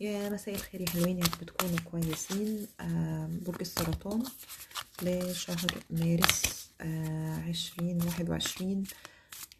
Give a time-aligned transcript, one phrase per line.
[0.00, 2.66] يا مساء الخير يا حلوين يا رب تكونوا كويسين.
[2.80, 4.22] آه، برج السرطان
[5.02, 6.42] لشهر مارس
[7.48, 8.84] عشرين واحد وعشرين.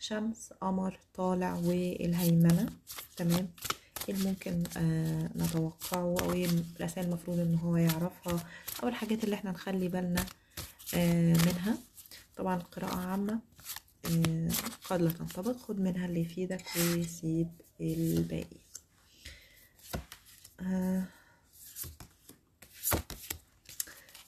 [0.00, 2.66] شمس قمر طالع والهيمنة
[3.16, 3.48] تمام؟
[4.08, 6.46] إيه ممكن آه نتوقعه أو إيه
[6.76, 8.44] الرسائل المفروض إن هو يعرفها
[8.82, 10.26] أو الحاجات اللي إحنا نخلي بالنا
[10.94, 11.78] آه منها؟
[12.36, 13.40] طبعا القراءة عامة
[14.04, 14.48] آه
[14.90, 15.56] قد لا تنطبق.
[15.56, 17.48] خد منها اللي يفيدك وسيب
[17.80, 18.56] الباقي.
[18.56, 18.71] آه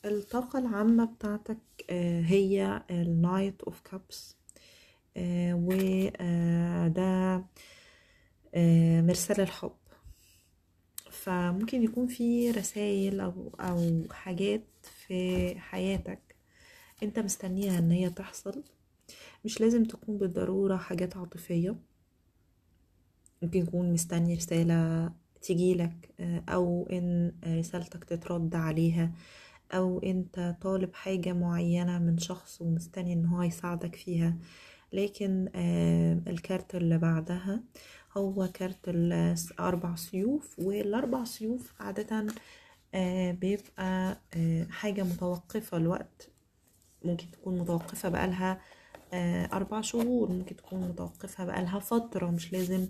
[0.05, 1.59] الطاقة العامة بتاعتك
[1.91, 4.37] آه هي ال Knight of Cups
[5.53, 7.45] وده
[8.55, 9.77] آه مرسال الحب.
[11.11, 14.65] فممكن يكون في رسائل أو أو حاجات
[15.07, 16.37] في حياتك
[17.03, 18.65] أنت مستنيها إن هي تحصل.
[19.45, 21.77] مش لازم تكون بالضرورة حاجات عاطفية.
[23.43, 25.13] ممكن يكون مستني رسالة
[25.45, 26.11] تجيلك
[26.49, 29.11] أو إن رسالتك تترد عليها
[29.73, 34.37] أو إنت طالب حاجة معينة من شخص ومستني إن هو يساعدك فيها.
[34.93, 35.49] لكن
[36.29, 37.61] الكارت اللي بعدها
[38.17, 42.27] هو كارت الأربع سيوف والأربع سيوف عادة
[43.33, 44.19] بيبقى
[44.71, 46.29] حاجة متوقفة الوقت.
[47.05, 48.61] ممكن تكون متوقفة بقالها
[49.53, 52.31] أربع شهور ممكن تكون متوقفة بقالها فترة.
[52.31, 52.87] مش لازم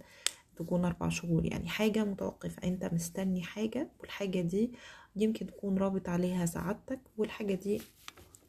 [0.56, 1.46] تكون أربع شهور.
[1.46, 4.70] يعني حاجة متوقفة أنت مستني حاجة والحاجة دي
[5.16, 7.82] يمكن تكون رابط عليها سعادتك والحاجة دي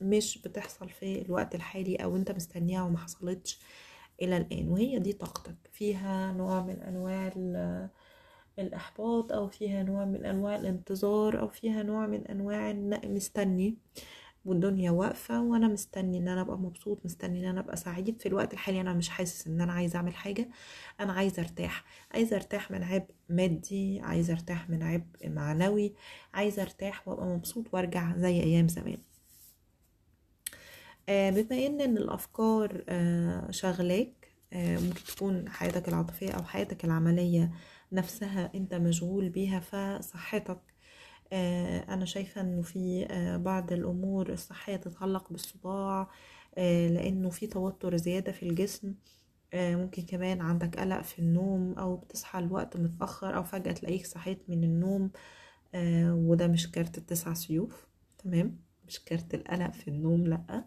[0.01, 3.59] مش بتحصل في الوقت الحالي أو أنت مستنيها وما حصلتش
[4.21, 4.67] إلى الآن.
[4.69, 5.55] وهي دي طاقتك.
[5.71, 7.33] فيها نوع من أنواع
[8.59, 12.73] الإحباط أو فيها نوع من أنواع الانتظار أو فيها نوع من أنواع
[13.05, 13.77] مستني.
[14.45, 18.19] والدنيا واقفة وأنا مستني إن أنا أبقى مبسوط مستني إن أنا أبقى سعيد.
[18.21, 20.49] في الوقت الحالي أنا مش حاسس إن أنا عايزة أعمل حاجة.
[20.99, 21.83] أنا عايزة أرتاح.
[22.11, 25.93] عايزة أرتاح من عبء مادي عايزة أرتاح من عبء معنوي
[26.33, 28.97] عايزة أرتاح وأبقى مبسوط وأرجع زي أيام زمان.
[31.07, 32.83] بما إن الأفكار
[33.51, 37.51] شغلاك ممكن تكون حياتك العاطفية أو حياتك العملية
[37.91, 40.59] نفسها أنت مشغول بيها فصحتك
[41.89, 43.07] أنا شايفة إنه في
[43.45, 46.09] بعض الأمور الصحية تتعلق بالصداع
[46.57, 48.93] لأنه في توتر زيادة في الجسم
[49.53, 54.63] ممكن كمان عندك قلق في النوم أو بتصحى الوقت متأخر أو فجأة تلاقيك صحيت من
[54.63, 55.11] النوم
[56.29, 58.57] وده مش كارت التسع سيوف تمام؟
[58.87, 60.65] مش كارت القلق في النوم لأ.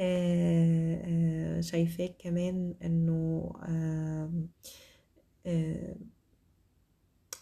[0.00, 4.30] آه آه شايفاك كمان آه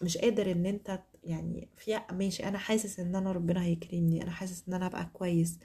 [0.02, 4.64] مش قادر إن أنت يعني في ماشي أنا حاسس إن أنا ربنا هيكرمني أنا حاسس
[4.68, 5.58] إن أنا هبقى كويس.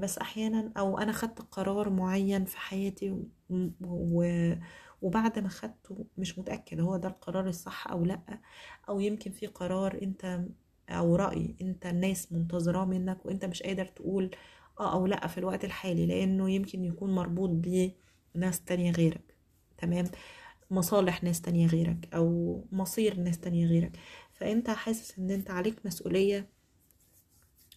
[0.00, 3.10] بس أحيانا أو أنا خدت قرار معين في حياتي
[3.80, 4.24] و
[5.02, 8.40] وبعد ما خدته مش متأكد هو ده القرار الصح أو لأ.
[8.88, 10.40] أو يمكن في قرار أنت
[10.90, 14.30] أو رأي أنت الناس منتظراه منك وأنت مش قادر تقول
[14.80, 17.50] آه أو لأ في الوقت الحالي لأنه يمكن يكون مربوط
[18.34, 19.34] بناس تانية غيرك
[19.78, 20.04] تمام؟
[20.70, 23.98] مصالح ناس تانية غيرك أو مصير ناس تانية غيرك.
[24.44, 26.48] فأنت حاسس إن أنت عليك مسؤولية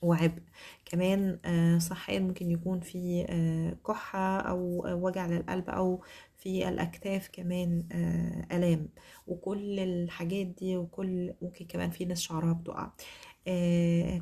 [0.02, 0.42] وعبء.
[0.86, 6.04] كمان آه صحيا ممكن يكون في آه كحة أو وجع للقلب أو
[6.38, 8.90] في الأكتاف كمان آه آلام.
[9.28, 12.92] وكل الحاجات دي وكل ممكن كمان في ناس شعرها بتقع.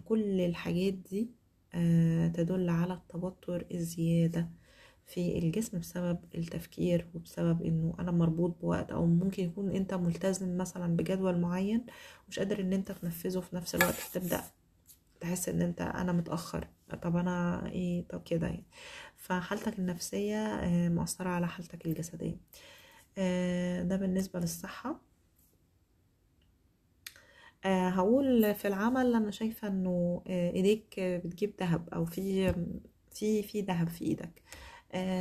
[0.05, 1.29] كل الحاجات دي
[2.33, 4.49] تدل على التوتر الزيادة.
[5.05, 10.95] في الجسم بسبب التفكير وبسبب إنه أنا مربوط بوقت أو ممكن يكون أنت ملتزم مثلا
[10.97, 11.85] بجدول معين
[12.27, 14.41] ومش قادر إن أنت تنفذه في نفس الوقت تبدأ
[15.19, 16.67] تحس إن أنت أنا متأخر.
[17.01, 18.63] طب أنا إيه؟ طب كده يعني.
[19.15, 22.37] فحالتك النفسية مؤثرة على حالتك الجسدية.
[23.83, 24.99] ده بالنسبة للصحة.
[27.65, 32.53] أه هقول في العمل أنا شايفة إنه إيديك بتجيب ذهب أو في
[33.11, 34.41] في في ذهب في إيدك.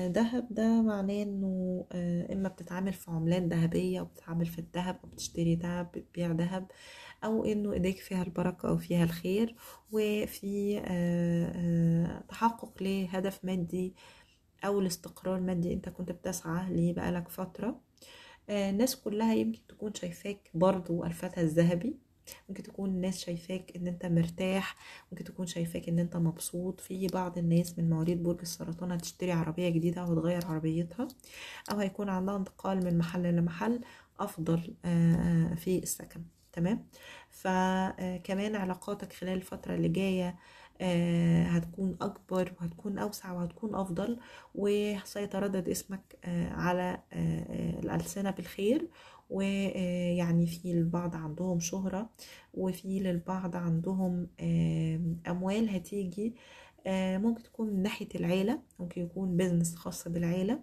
[0.09, 4.99] ذهب أه ده معناه إنه أه إما بتتعامل في عملات ذهبية أو بتتعامل في الذهب
[5.05, 6.71] أو بتشتري ذهب بتبيع ذهب
[7.25, 9.57] أو إنه إيديك فيها البركة أو فيها الخير
[9.93, 10.81] وفي
[12.29, 13.95] تحقق لهدف مادي
[14.65, 17.81] أو الاستقرار المادي أنت كنت بتسعى ليه بقالك فترة.
[18.51, 21.99] الناس كلها يمكن تكون شايفاك برضو الفتى الذهبي.
[22.49, 24.77] ممكن تكون الناس شايفاك إن أنت مرتاح
[25.13, 26.81] ممكن تكون شايفاك إن أنت مبسوط.
[26.81, 31.09] في بعض الناس من مواليد برج السرطان هتشتري عربية جديدة أو هتغير عربيتها
[31.73, 33.81] أو هيكون عندها انتقال من محل لمحل
[34.21, 34.75] أفضل
[35.57, 36.23] في السكن.
[36.53, 36.87] تمام؟
[37.31, 40.37] فكمان علاقاتك خلال الفترة اللي جاية
[41.47, 44.19] هتكون أكبر وهتكون أوسع وهتكون أفضل
[44.55, 46.19] وسيتردد اسمك
[46.51, 46.99] على
[47.83, 48.89] الألسنة بالخير
[49.31, 52.11] ويعني في البعض عندهم شهرة
[52.55, 54.29] وفي للبعض عندهم
[55.29, 56.35] أموال هتيجي
[56.89, 60.61] ممكن تكون من ناحية العيلة ممكن يكون business خاص بالعيلة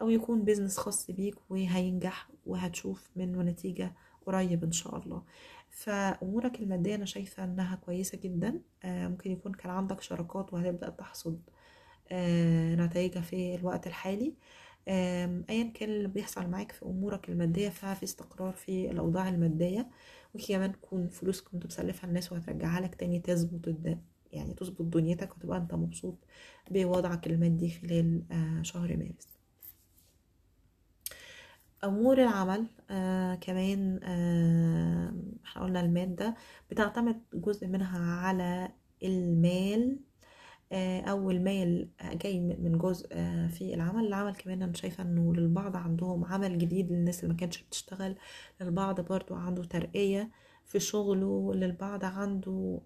[0.00, 3.94] أو يكون business خاص بيك وهينجح وهتشوف منه نتيجة
[4.26, 5.22] قريب إن شاء الله.
[5.70, 11.40] فأمورك المادية أنا شايفة إنها كويسة جدا آه، ممكن يكون كان عندك شراكات وهتبدأ تحصد
[12.12, 14.34] آه، نتائجها في الوقت الحالي.
[14.88, 19.88] ايا كان اللي بيحصل معاك في أمورك المادية ففي استقرار في الأوضاع المادية
[20.34, 23.74] وكمان تكون فلوس كنت مسلفها الناس وهترجعها لك تاني تظبط.
[24.32, 26.18] يعني تظبط دنيتك وتبقى أنت مبسوط
[26.70, 29.38] بوضعك المادي خلال آه، شهر مارس
[31.84, 35.14] أمور العمل آه كمان آه
[35.44, 36.34] إحنا قلنا المادة
[36.70, 39.98] بتعتمد جزء منها على المال
[40.72, 44.06] أو المال جاي من جزء آه، في العمل.
[44.06, 48.16] العمل كمان أنا شايفة إنه للبعض عندهم عمل جديد للناس اللي ما كانتش بتشتغل.
[48.60, 50.30] للبعض برضو عنده ترقية
[50.64, 51.54] في شغله.
[51.54, 52.80] للبعض عنده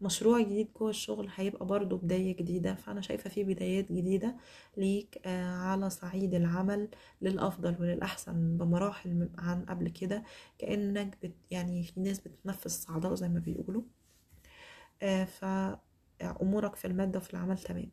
[0.00, 2.74] مشروع جديد جوه الشغل هيبقى برضو بداية جديدة.
[2.74, 4.36] فأنا شايفة في بدايات جديدة
[4.76, 6.88] ليك آه، على صعيد العمل
[7.22, 10.22] للأفضل وللأحسن بمراحل عن قبل كده.
[10.58, 13.82] كأنك بت يعني في ناس بتتنفس صعداء زي ما بيقولوا.
[15.02, 15.24] آه،
[16.34, 17.90] فأمورك في المادة وفي العمل تمام.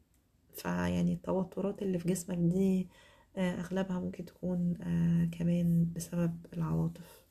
[0.54, 2.90] فيعني التوترات اللي في جسمك دي
[3.38, 7.24] آه، أغلبها ممكن تكون آه، كمان بسبب العواطف.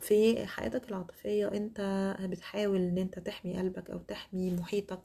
[0.00, 1.80] في حياتك العاطفية أنت
[2.20, 5.00] بتحاول إن أنت تحمي قلبك أو تحمي محيطك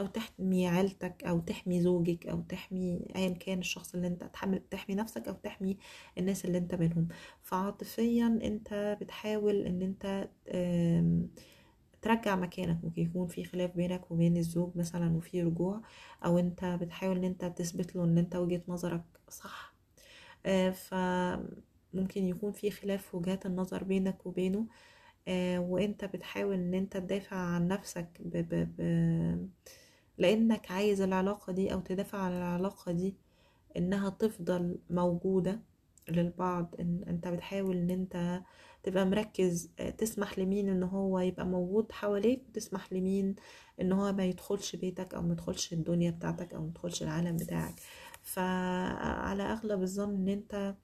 [0.00, 4.94] أو تحمي عيلتك أو تحمي زوجك أو تحمي ايا كان الشخص اللي أنت تحمي, تحمي
[4.94, 5.76] نفسك أو تحمي
[6.18, 7.08] الناس اللي أنت منهم
[7.42, 10.28] فعاطفيا أنت بتحاول إن أنت
[12.02, 12.84] ترجع مكانك.
[12.84, 15.80] ممكن يكون في خلاف بينك وبين الزوج مثلا وفي رجوع
[16.24, 19.74] أو أنت بتحاول إن أنت تثبت له إن أنت وجهة نظرك صح.
[20.46, 20.74] آه،
[21.92, 24.66] فممكن يكون في خلاف وجهات النظر بينك وبينه
[25.28, 29.48] آه، وانت بتحاول إن انت تدافع عن نفسك ب ب ب
[30.18, 33.16] لأنك عايز العلاقة دي أو تدافع عن العلاقة دي
[33.76, 35.60] إنها تفضل موجودة
[36.08, 38.42] للبعض إن أنت بتحاول إن انت
[38.82, 43.34] تبقى مركز آه، تسمح لمين إن هو يبقى موجود حواليك وتسمح لمين
[43.80, 47.74] إن هو ما يدخلش بيتك أو ما يدخلش الدنيا بتاعتك أو ما يدخلش العالم بتاعك.
[48.22, 50.74] فعلى أغلب الظن إن انت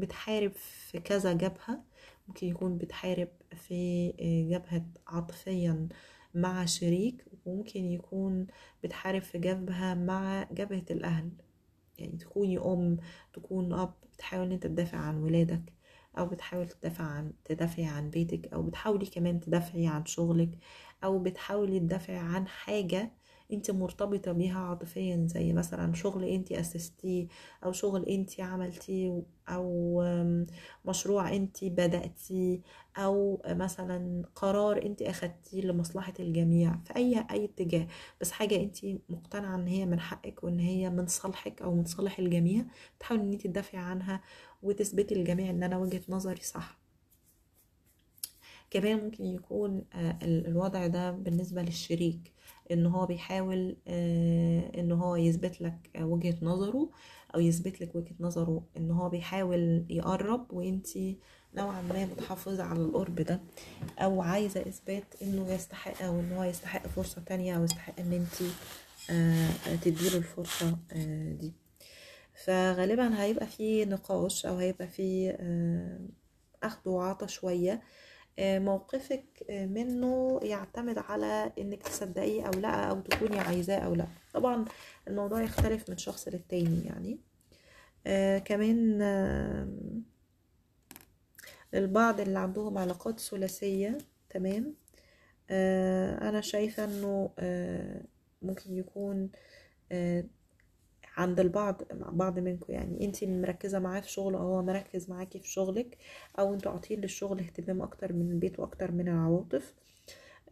[0.00, 1.84] بتحارب في كذا جبهة.
[2.28, 4.12] ممكن يكون بتحارب في
[4.50, 5.88] جبهة عاطفيا
[6.34, 8.46] مع شريك وممكن يكون
[8.84, 11.30] بتحارب في جبهة مع جبهة الأهل.
[11.98, 12.96] يعني تكوني أم
[13.32, 15.72] تكون أب بتحاول أنت تدافع عن ولادك
[16.18, 20.50] أو بتحاول تدافع عن تدافعي عن بيتك أو بتحاولي كمان تدافعي عن شغلك
[21.04, 23.12] أو بتحاولي تدافعي عن حاجة
[23.52, 27.26] انت مرتبطة بيها عاطفيا زي مثلا شغل انت أسستيه
[27.64, 30.02] أو شغل انت عملتيه أو
[30.84, 32.60] مشروع انت بدأتيه
[32.96, 37.86] أو مثلا قرار انت أخدتيه لمصلحة الجميع في أي أي اتجاه.
[38.20, 38.76] بس حاجة انت
[39.08, 42.64] مقتنعة إن هي من حقك وإن هي من صالحك أو من صالح الجميع
[43.00, 44.20] تحاولي إن انت تدافعي عنها
[44.62, 46.78] وتثبتي للجميع إن أنا وجهة نظري صح.
[48.70, 52.32] كمان ممكن يكون آه، ال- الوضع ده بالنسبة للشريك.
[52.72, 56.90] إن هو بيحاول آه، إن هو يثبت لك وجهة نظره
[57.34, 61.18] أو يثبت لك وجهة نظره إن هو بيحاول يقرب وانتي
[61.54, 63.40] نوعا ما متحفظة على القرب ده
[63.98, 68.50] أو عايزة إثبات إنه يستحق أو إن هو يستحق فرصة تانية أو يستحق إن انتي
[69.10, 71.52] آه، تديله الفرصة آه، دي.
[72.44, 75.30] فغالبا هيبقى في نقاش أو هيبقى في
[76.62, 77.82] اخد وعطا شوية
[78.40, 84.06] موقفك آه، منه يعتمد على إنك تصدقيه أو لأ أو تكوني عايزاه أو لأ.
[84.34, 84.64] طبعا
[85.08, 87.18] الموضوع يختلف من شخص للتاني يعني.
[88.06, 89.68] آه كمان آه
[91.74, 93.98] البعض اللي عندهم علاقات ثلاثية
[94.30, 94.74] تمام؟
[95.50, 98.02] آه أنا شايفة إنه آه
[98.42, 99.30] ممكن يكون
[99.92, 100.24] آه
[101.18, 105.48] عند البعض بعض منكم يعني انتي مركزة معاه في شغل أو هو مركز معاكي في
[105.48, 105.98] شغلك
[106.38, 109.74] أو أنتوا عاطين للشغل اهتمام أكتر من البيت وأكتر من العواطف.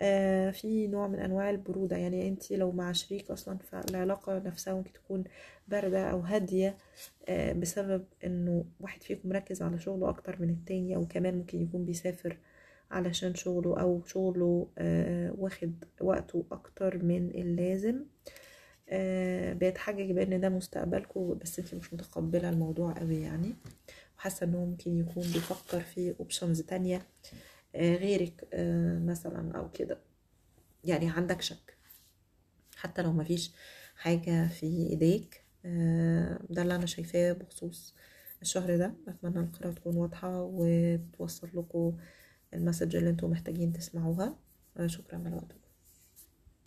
[0.03, 4.93] آه في نوع من أنواع البرودة يعني انتي لو مع شريك أصلا فالعلاقة نفسها ممكن
[4.93, 5.25] تكون
[5.69, 6.77] باردة أو هادية
[7.29, 11.85] آه بسبب إنه واحد فيكم مركز على شغله أكتر من التاني أو كمان ممكن يكون
[11.85, 12.37] بيسافر
[12.91, 17.95] علشان شغله أو شغله آه واخد وقته أكتر من اللازم.
[17.97, 18.46] آه
[19.53, 23.55] بيتحجج بأن ده مستقبلكم بس انت مش متقبلة الموضوع قوي يعني.
[24.19, 27.03] وحاسة إنه ممكن يكون بيفكر في options تانية
[27.75, 29.99] آه غيرك آه مثلا أو كده.
[30.85, 31.77] يعني عندك شك.
[32.77, 33.53] حتى لو مفيش
[33.97, 37.95] حاجة في إيديك آه، ده اللي أنا شايفاه بخصوص
[38.43, 38.95] الشهر ده.
[39.09, 41.97] أتمنى القراءة تكون واضحة وتوصل لكم
[42.55, 44.37] ال message اللي أنتم محتاجين تسمعوها.
[44.77, 45.66] آه، شكرا على وقتكم.